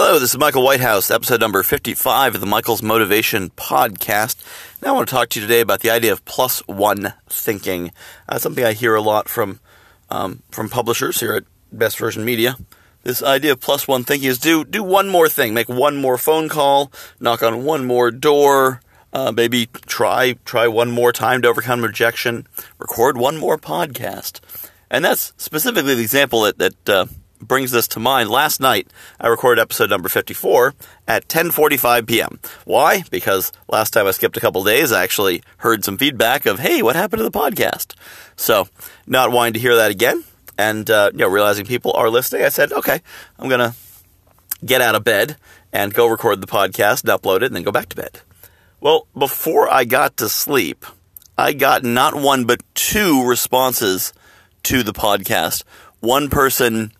Hello, 0.00 0.16
this 0.16 0.30
is 0.30 0.38
Michael 0.38 0.62
Whitehouse, 0.62 1.10
episode 1.10 1.40
number 1.40 1.60
55 1.64 2.36
of 2.36 2.40
the 2.40 2.46
Michael's 2.46 2.84
Motivation 2.84 3.50
Podcast. 3.50 4.36
Now 4.80 4.90
I 4.90 4.92
want 4.92 5.08
to 5.08 5.12
talk 5.12 5.28
to 5.30 5.40
you 5.40 5.44
today 5.44 5.60
about 5.60 5.80
the 5.80 5.90
idea 5.90 6.12
of 6.12 6.24
plus 6.24 6.60
one 6.68 7.14
thinking. 7.28 7.90
Uh, 8.28 8.38
something 8.38 8.64
I 8.64 8.74
hear 8.74 8.94
a 8.94 9.00
lot 9.00 9.28
from 9.28 9.58
um, 10.08 10.44
from 10.52 10.68
publishers 10.68 11.18
here 11.18 11.32
at 11.32 11.42
Best 11.72 11.98
Version 11.98 12.24
Media. 12.24 12.56
This 13.02 13.24
idea 13.24 13.50
of 13.50 13.60
plus 13.60 13.88
one 13.88 14.04
thinking 14.04 14.28
is 14.28 14.38
do 14.38 14.64
do 14.64 14.84
one 14.84 15.08
more 15.08 15.28
thing, 15.28 15.52
make 15.52 15.68
one 15.68 15.96
more 15.96 16.16
phone 16.16 16.48
call, 16.48 16.92
knock 17.18 17.42
on 17.42 17.64
one 17.64 17.84
more 17.84 18.12
door, 18.12 18.80
uh, 19.12 19.32
maybe 19.32 19.66
try 19.86 20.34
try 20.44 20.68
one 20.68 20.92
more 20.92 21.12
time 21.12 21.42
to 21.42 21.48
overcome 21.48 21.82
rejection, 21.82 22.46
record 22.78 23.18
one 23.18 23.36
more 23.36 23.58
podcast, 23.58 24.38
and 24.92 25.04
that's 25.04 25.32
specifically 25.38 25.96
the 25.96 26.02
example 26.02 26.42
that 26.42 26.58
that 26.58 26.88
uh, 26.88 27.06
brings 27.40 27.70
this 27.70 27.88
to 27.88 28.00
mind. 28.00 28.30
Last 28.30 28.60
night, 28.60 28.88
I 29.20 29.28
recorded 29.28 29.60
episode 29.60 29.90
number 29.90 30.08
54 30.08 30.74
at 31.06 31.28
10:45 31.28 32.06
p.m. 32.06 32.40
Why? 32.64 33.04
Because 33.10 33.52
last 33.68 33.92
time 33.92 34.06
I 34.06 34.10
skipped 34.10 34.36
a 34.36 34.40
couple 34.40 34.64
days, 34.64 34.92
I 34.92 35.02
actually 35.02 35.42
heard 35.58 35.84
some 35.84 35.98
feedback 35.98 36.46
of, 36.46 36.58
"Hey, 36.58 36.82
what 36.82 36.96
happened 36.96 37.20
to 37.20 37.24
the 37.24 37.30
podcast?" 37.30 37.94
So, 38.36 38.68
not 39.06 39.32
wanting 39.32 39.54
to 39.54 39.60
hear 39.60 39.76
that 39.76 39.90
again, 39.90 40.24
and 40.56 40.88
uh, 40.90 41.10
you 41.12 41.18
know, 41.18 41.28
realizing 41.28 41.66
people 41.66 41.92
are 41.94 42.10
listening, 42.10 42.44
I 42.44 42.48
said, 42.48 42.72
"Okay, 42.72 43.00
I'm 43.38 43.48
gonna 43.48 43.74
get 44.64 44.80
out 44.80 44.94
of 44.94 45.04
bed 45.04 45.36
and 45.72 45.94
go 45.94 46.06
record 46.06 46.40
the 46.40 46.46
podcast 46.46 47.04
and 47.04 47.10
upload 47.10 47.38
it, 47.38 47.44
and 47.44 47.56
then 47.56 47.62
go 47.62 47.72
back 47.72 47.88
to 47.90 47.96
bed." 47.96 48.20
Well, 48.80 49.08
before 49.16 49.72
I 49.72 49.84
got 49.84 50.16
to 50.18 50.28
sleep, 50.28 50.86
I 51.36 51.52
got 51.52 51.84
not 51.84 52.14
one 52.14 52.44
but 52.44 52.62
two 52.74 53.24
responses 53.24 54.12
to 54.64 54.82
the 54.82 54.92
podcast. 54.92 55.64
One 56.00 56.28
person 56.28 56.92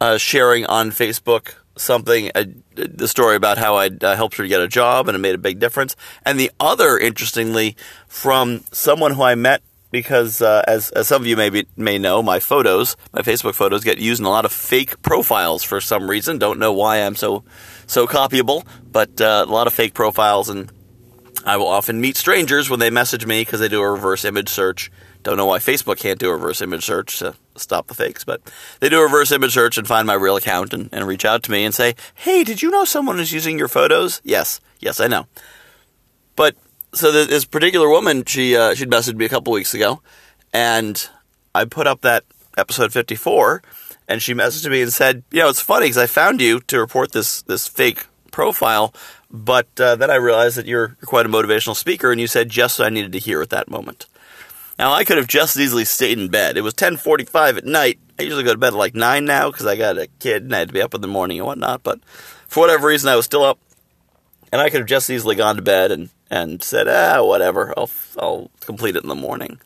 uh, 0.00 0.18
sharing 0.18 0.66
on 0.66 0.90
Facebook 0.90 1.54
something, 1.76 2.30
uh, 2.34 2.44
the 2.74 3.08
story 3.08 3.36
about 3.36 3.58
how 3.58 3.76
I 3.76 3.90
uh, 4.00 4.16
helped 4.16 4.36
her 4.36 4.46
get 4.46 4.60
a 4.60 4.68
job 4.68 5.08
and 5.08 5.14
it 5.14 5.18
made 5.18 5.34
a 5.34 5.38
big 5.38 5.58
difference. 5.58 5.94
And 6.24 6.40
the 6.40 6.50
other, 6.58 6.98
interestingly, 6.98 7.76
from 8.08 8.62
someone 8.72 9.12
who 9.12 9.22
I 9.22 9.34
met 9.34 9.62
because, 9.90 10.42
uh, 10.42 10.64
as, 10.66 10.90
as 10.90 11.06
some 11.06 11.22
of 11.22 11.26
you 11.26 11.36
may, 11.36 11.64
may 11.76 11.98
know, 11.98 12.22
my 12.22 12.40
photos, 12.40 12.96
my 13.12 13.22
Facebook 13.22 13.54
photos, 13.54 13.84
get 13.84 13.98
used 13.98 14.20
in 14.20 14.26
a 14.26 14.30
lot 14.30 14.44
of 14.44 14.52
fake 14.52 15.00
profiles 15.02 15.62
for 15.62 15.80
some 15.80 16.10
reason. 16.10 16.38
Don't 16.38 16.58
know 16.58 16.72
why 16.72 16.98
I'm 16.98 17.14
so 17.14 17.44
so 17.86 18.06
copyable, 18.06 18.66
but 18.90 19.20
uh, 19.20 19.44
a 19.46 19.50
lot 19.50 19.68
of 19.68 19.72
fake 19.72 19.94
profiles, 19.94 20.48
and 20.48 20.72
I 21.44 21.56
will 21.56 21.68
often 21.68 22.00
meet 22.00 22.16
strangers 22.16 22.68
when 22.68 22.80
they 22.80 22.90
message 22.90 23.26
me 23.26 23.42
because 23.42 23.60
they 23.60 23.68
do 23.68 23.80
a 23.80 23.90
reverse 23.90 24.24
image 24.24 24.48
search 24.48 24.90
don't 25.26 25.36
know 25.36 25.46
why 25.46 25.58
Facebook 25.58 25.98
can't 25.98 26.20
do 26.20 26.30
a 26.30 26.34
reverse 26.34 26.62
image 26.62 26.84
search 26.84 27.18
to 27.18 27.34
stop 27.58 27.86
the 27.86 27.94
fakes, 27.94 28.24
but 28.24 28.40
they 28.80 28.88
do 28.88 29.00
a 29.00 29.04
reverse 29.04 29.32
image 29.32 29.54
search 29.54 29.78
and 29.78 29.86
find 29.86 30.06
my 30.06 30.14
real 30.14 30.36
account 30.36 30.72
and, 30.72 30.88
and 30.92 31.06
reach 31.06 31.24
out 31.24 31.42
to 31.44 31.50
me 31.50 31.64
and 31.64 31.74
say, 31.74 31.94
hey, 32.14 32.44
did 32.44 32.62
you 32.62 32.70
know 32.70 32.84
someone 32.84 33.18
is 33.20 33.32
using 33.32 33.58
your 33.58 33.68
photos? 33.68 34.20
Yes, 34.24 34.60
yes, 34.80 35.00
I 35.00 35.06
know. 35.06 35.26
But 36.36 36.56
so 36.92 37.10
this 37.12 37.44
particular 37.44 37.88
woman, 37.88 38.24
she 38.24 38.56
uh, 38.56 38.74
she'd 38.74 38.90
messaged 38.90 39.16
me 39.16 39.24
a 39.24 39.28
couple 39.28 39.52
weeks 39.52 39.74
ago, 39.74 40.02
and 40.52 41.08
I 41.54 41.64
put 41.64 41.86
up 41.86 42.02
that 42.02 42.24
episode 42.56 42.92
54, 42.92 43.62
and 44.08 44.22
she 44.22 44.34
messaged 44.34 44.70
me 44.70 44.82
and 44.82 44.92
said, 44.92 45.22
you 45.30 45.40
know, 45.40 45.48
it's 45.48 45.60
funny 45.60 45.86
because 45.86 45.98
I 45.98 46.06
found 46.06 46.40
you 46.40 46.60
to 46.60 46.78
report 46.78 47.12
this 47.12 47.42
this 47.42 47.66
fake 47.66 48.06
profile, 48.30 48.94
but 49.30 49.68
uh, 49.80 49.96
then 49.96 50.10
I 50.10 50.16
realized 50.16 50.56
that 50.56 50.66
you're 50.66 50.96
quite 51.04 51.26
a 51.26 51.30
motivational 51.30 51.76
speaker, 51.76 52.12
and 52.12 52.20
you 52.20 52.26
said 52.26 52.48
just 52.48 52.78
what 52.78 52.86
I 52.86 52.90
needed 52.90 53.12
to 53.12 53.18
hear 53.18 53.42
at 53.42 53.50
that 53.50 53.70
moment. 53.70 54.06
Now 54.78 54.92
I 54.92 55.04
could 55.04 55.16
have 55.16 55.26
just 55.26 55.56
as 55.56 55.62
easily 55.62 55.84
stayed 55.84 56.18
in 56.18 56.28
bed. 56.28 56.56
It 56.56 56.62
was 56.62 56.74
10:45 56.74 57.58
at 57.58 57.64
night. 57.64 57.98
I 58.18 58.22
usually 58.22 58.44
go 58.44 58.52
to 58.52 58.58
bed 58.58 58.68
at 58.68 58.78
like 58.78 58.94
nine 58.94 59.24
now 59.24 59.50
because 59.50 59.66
I 59.66 59.76
got 59.76 59.98
a 59.98 60.06
kid 60.18 60.44
and 60.44 60.54
I 60.54 60.60
had 60.60 60.68
to 60.68 60.74
be 60.74 60.82
up 60.82 60.94
in 60.94 61.00
the 61.00 61.08
morning 61.08 61.38
and 61.38 61.46
whatnot. 61.46 61.82
But 61.82 62.00
for 62.48 62.60
whatever 62.60 62.88
reason, 62.88 63.08
I 63.08 63.16
was 63.16 63.24
still 63.24 63.42
up, 63.42 63.58
and 64.52 64.60
I 64.60 64.70
could 64.70 64.80
have 64.80 64.88
just 64.88 65.10
as 65.10 65.16
easily 65.16 65.36
gone 65.36 65.56
to 65.56 65.62
bed 65.62 65.90
and 65.92 66.10
and 66.30 66.62
said, 66.62 66.88
ah, 66.88 67.22
whatever, 67.24 67.72
I'll 67.76 67.90
I'll 68.18 68.50
complete 68.60 68.96
it 68.96 69.02
in 69.02 69.08
the 69.08 69.14
morning. 69.14 69.60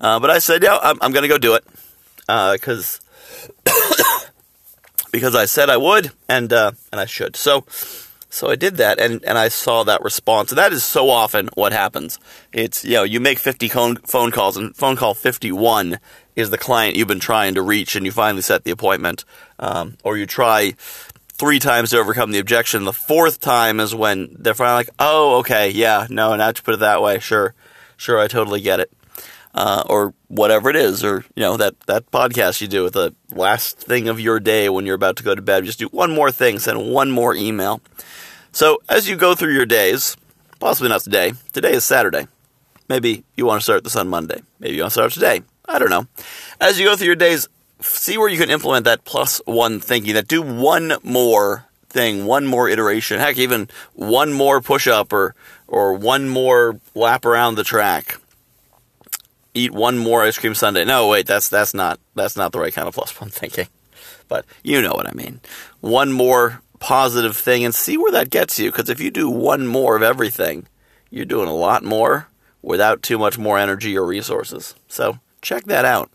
Uh, 0.00 0.20
but 0.20 0.30
I 0.30 0.38
said, 0.38 0.62
yeah, 0.62 0.78
I'm, 0.80 0.98
I'm 1.02 1.12
going 1.12 1.22
to 1.22 1.28
go 1.28 1.38
do 1.38 1.54
it 1.54 1.64
because 2.26 3.00
uh, 3.66 4.20
because 5.12 5.34
I 5.34 5.44
said 5.44 5.70
I 5.70 5.76
would 5.76 6.12
and 6.28 6.52
uh, 6.52 6.72
and 6.92 7.00
I 7.00 7.06
should. 7.06 7.36
So 7.36 7.64
so 8.30 8.50
I 8.50 8.56
did 8.56 8.76
that 8.76 8.98
and, 8.98 9.24
and 9.24 9.38
I 9.38 9.48
saw 9.48 9.84
that 9.84 10.02
response. 10.02 10.50
That 10.50 10.72
is 10.72 10.84
so 10.84 11.08
often 11.08 11.48
what 11.54 11.72
happens. 11.72 12.18
It's, 12.52 12.84
you 12.84 12.94
know, 12.94 13.02
you 13.02 13.20
make 13.20 13.38
50 13.38 13.68
phone 13.68 14.30
calls 14.30 14.56
and 14.56 14.76
phone 14.76 14.96
call 14.96 15.14
51 15.14 15.98
is 16.36 16.50
the 16.50 16.58
client 16.58 16.96
you've 16.96 17.08
been 17.08 17.20
trying 17.20 17.54
to 17.54 17.62
reach 17.62 17.96
and 17.96 18.04
you 18.04 18.12
finally 18.12 18.42
set 18.42 18.64
the 18.64 18.70
appointment. 18.70 19.24
Um, 19.58 19.96
or 20.04 20.16
you 20.16 20.26
try 20.26 20.74
three 21.38 21.58
times 21.58 21.90
to 21.90 21.98
overcome 21.98 22.32
the 22.32 22.38
objection. 22.38 22.84
The 22.84 22.92
fourth 22.92 23.40
time 23.40 23.80
is 23.80 23.94
when 23.94 24.36
they're 24.38 24.54
finally 24.54 24.76
like, 24.76 24.90
oh, 24.98 25.38
okay, 25.38 25.70
yeah, 25.70 26.06
no, 26.10 26.36
now 26.36 26.52
to 26.52 26.62
put 26.62 26.74
it 26.74 26.80
that 26.80 27.00
way, 27.00 27.20
sure, 27.20 27.54
sure, 27.96 28.18
I 28.18 28.26
totally 28.26 28.60
get 28.60 28.80
it. 28.80 28.92
Uh, 29.58 29.82
or 29.88 30.14
whatever 30.28 30.70
it 30.70 30.76
is, 30.76 31.02
or 31.02 31.24
you 31.34 31.42
know 31.42 31.56
that 31.56 31.74
that 31.90 32.08
podcast 32.12 32.60
you 32.60 32.68
do 32.68 32.84
with 32.84 32.92
the 32.92 33.12
last 33.32 33.80
thing 33.80 34.06
of 34.06 34.20
your 34.20 34.38
day 34.38 34.68
when 34.68 34.86
you're 34.86 34.94
about 34.94 35.16
to 35.16 35.24
go 35.24 35.34
to 35.34 35.42
bed. 35.42 35.64
Just 35.64 35.80
do 35.80 35.88
one 35.88 36.14
more 36.14 36.30
thing, 36.30 36.60
send 36.60 36.92
one 36.92 37.10
more 37.10 37.34
email. 37.34 37.80
So 38.52 38.78
as 38.88 39.08
you 39.08 39.16
go 39.16 39.34
through 39.34 39.54
your 39.54 39.66
days, 39.66 40.16
possibly 40.60 40.88
not 40.88 41.00
today. 41.00 41.32
Today 41.52 41.72
is 41.72 41.82
Saturday. 41.82 42.28
Maybe 42.88 43.24
you 43.36 43.46
want 43.46 43.60
to 43.60 43.64
start 43.64 43.82
this 43.82 43.96
on 43.96 44.06
Monday. 44.06 44.42
Maybe 44.60 44.76
you 44.76 44.82
want 44.82 44.92
to 44.92 45.00
start 45.00 45.12
today. 45.12 45.42
I 45.68 45.80
don't 45.80 45.90
know. 45.90 46.06
As 46.60 46.78
you 46.78 46.86
go 46.86 46.94
through 46.94 47.06
your 47.06 47.16
days, 47.16 47.48
see 47.80 48.16
where 48.16 48.28
you 48.28 48.38
can 48.38 48.50
implement 48.50 48.84
that 48.84 49.04
plus 49.04 49.40
one 49.44 49.80
thinking. 49.80 50.14
That 50.14 50.28
do 50.28 50.40
one 50.40 50.98
more 51.02 51.66
thing, 51.88 52.26
one 52.26 52.46
more 52.46 52.68
iteration. 52.68 53.18
Heck, 53.18 53.38
even 53.38 53.68
one 53.94 54.32
more 54.32 54.60
push 54.60 54.86
up 54.86 55.12
or 55.12 55.34
or 55.66 55.94
one 55.94 56.28
more 56.28 56.78
lap 56.94 57.24
around 57.26 57.56
the 57.56 57.64
track 57.64 58.20
eat 59.54 59.72
one 59.72 59.98
more 59.98 60.24
ice 60.24 60.38
cream 60.38 60.54
sundae. 60.54 60.84
No, 60.84 61.08
wait, 61.08 61.26
that's 61.26 61.48
that's 61.48 61.74
not 61.74 61.98
that's 62.14 62.36
not 62.36 62.52
the 62.52 62.60
right 62.60 62.72
kind 62.72 62.88
of 62.88 62.94
plus 62.94 63.18
one 63.20 63.30
thinking. 63.30 63.68
But 64.28 64.44
you 64.62 64.82
know 64.82 64.92
what 64.92 65.08
I 65.08 65.12
mean. 65.12 65.40
One 65.80 66.12
more 66.12 66.62
positive 66.80 67.36
thing 67.36 67.64
and 67.64 67.74
see 67.74 67.96
where 67.96 68.12
that 68.12 68.30
gets 68.30 68.58
you 68.58 68.70
because 68.70 68.88
if 68.88 69.00
you 69.00 69.10
do 69.10 69.28
one 69.28 69.66
more 69.66 69.96
of 69.96 70.02
everything, 70.02 70.66
you're 71.10 71.24
doing 71.24 71.48
a 71.48 71.54
lot 71.54 71.82
more 71.82 72.28
without 72.62 73.02
too 73.02 73.18
much 73.18 73.38
more 73.38 73.58
energy 73.58 73.96
or 73.96 74.04
resources. 74.04 74.74
So, 74.88 75.18
check 75.40 75.64
that 75.64 75.84
out. 75.84 76.10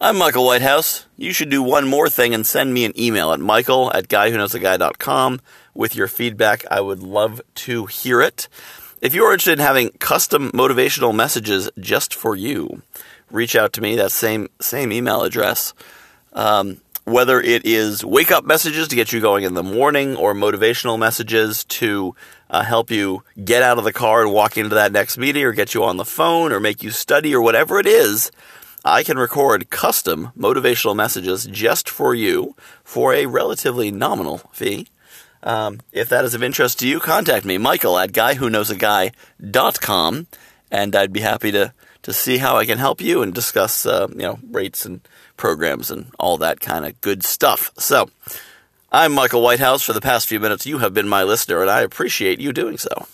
I'm 0.00 0.18
Michael 0.18 0.44
Whitehouse. 0.44 1.06
You 1.16 1.32
should 1.32 1.48
do 1.48 1.62
one 1.62 1.88
more 1.88 2.08
thing 2.08 2.34
and 2.34 2.46
send 2.46 2.74
me 2.74 2.84
an 2.84 2.98
email 2.98 3.32
at 3.32 3.40
michael 3.40 3.92
at 3.94 4.08
guywhoknowsaguy.com 4.08 5.40
with 5.72 5.96
your 5.96 6.08
feedback. 6.08 6.64
I 6.70 6.80
would 6.80 7.02
love 7.02 7.40
to 7.54 7.86
hear 7.86 8.20
it. 8.20 8.48
If 9.04 9.12
you're 9.12 9.32
interested 9.32 9.58
in 9.58 9.66
having 9.66 9.90
custom 9.98 10.50
motivational 10.52 11.14
messages 11.14 11.70
just 11.78 12.14
for 12.14 12.34
you, 12.34 12.80
reach 13.30 13.54
out 13.54 13.74
to 13.74 13.82
me. 13.82 13.96
That 13.96 14.12
same 14.12 14.48
same 14.62 14.92
email 14.92 15.24
address. 15.24 15.74
Um, 16.32 16.80
whether 17.04 17.38
it 17.38 17.66
is 17.66 18.02
wake 18.02 18.32
up 18.32 18.46
messages 18.46 18.88
to 18.88 18.96
get 18.96 19.12
you 19.12 19.20
going 19.20 19.44
in 19.44 19.52
the 19.52 19.62
morning, 19.62 20.16
or 20.16 20.32
motivational 20.32 20.98
messages 20.98 21.64
to 21.64 22.16
uh, 22.48 22.62
help 22.62 22.90
you 22.90 23.22
get 23.44 23.62
out 23.62 23.76
of 23.76 23.84
the 23.84 23.92
car 23.92 24.22
and 24.22 24.32
walk 24.32 24.56
into 24.56 24.74
that 24.76 24.90
next 24.90 25.18
meeting, 25.18 25.44
or 25.44 25.52
get 25.52 25.74
you 25.74 25.84
on 25.84 25.98
the 25.98 26.06
phone, 26.06 26.50
or 26.50 26.58
make 26.58 26.82
you 26.82 26.90
study, 26.90 27.34
or 27.34 27.42
whatever 27.42 27.78
it 27.78 27.86
is, 27.86 28.30
I 28.86 29.02
can 29.02 29.18
record 29.18 29.68
custom 29.68 30.32
motivational 30.34 30.96
messages 30.96 31.44
just 31.44 31.90
for 31.90 32.14
you 32.14 32.56
for 32.82 33.12
a 33.12 33.26
relatively 33.26 33.90
nominal 33.90 34.38
fee. 34.50 34.86
Um, 35.44 35.80
if 35.92 36.08
that 36.08 36.24
is 36.24 36.34
of 36.34 36.42
interest 36.42 36.80
to 36.80 36.88
you, 36.88 36.98
contact 36.98 37.44
me, 37.44 37.58
Michael 37.58 37.96
at 37.98 38.12
guywhoknowsaguy.com, 38.12 40.26
and 40.70 40.96
I'd 40.96 41.12
be 41.12 41.20
happy 41.20 41.52
to, 41.52 41.74
to 42.02 42.12
see 42.14 42.38
how 42.38 42.56
I 42.56 42.64
can 42.64 42.78
help 42.78 43.02
you 43.02 43.20
and 43.22 43.34
discuss, 43.34 43.84
uh, 43.84 44.06
you 44.10 44.22
know, 44.22 44.38
rates 44.50 44.86
and 44.86 45.02
programs 45.36 45.90
and 45.90 46.06
all 46.18 46.38
that 46.38 46.60
kind 46.60 46.86
of 46.86 46.98
good 47.02 47.22
stuff. 47.22 47.70
So, 47.76 48.08
I'm 48.90 49.12
Michael 49.12 49.42
Whitehouse. 49.42 49.82
For 49.82 49.92
the 49.92 50.00
past 50.00 50.26
few 50.28 50.40
minutes, 50.40 50.64
you 50.66 50.78
have 50.78 50.94
been 50.94 51.08
my 51.08 51.24
listener, 51.24 51.60
and 51.60 51.70
I 51.70 51.82
appreciate 51.82 52.40
you 52.40 52.52
doing 52.52 52.78
so. 52.78 53.06